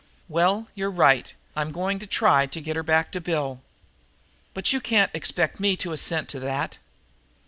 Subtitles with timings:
[0.27, 3.61] "Well, you're right; I'm going to try to get her back for Bill."
[4.55, 6.79] "But you can't expect me to assent to that?"